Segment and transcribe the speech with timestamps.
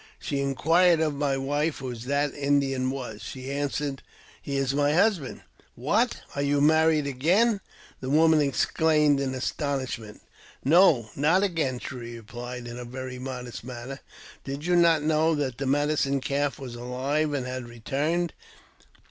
[0.17, 3.21] She inquired of my wife who that Indian was.
[3.21, 4.01] She answered,"
[4.41, 5.43] He is my husband."
[5.75, 6.23] "What!
[6.35, 7.61] are you married again?"
[8.01, 8.07] she
[8.39, 9.53] exclaimed, in as
[10.65, 13.99] "No, not again," she replied, in her very modest manner;"
[14.43, 18.33] did you not know that the Medicine Calf was alive and had returned?"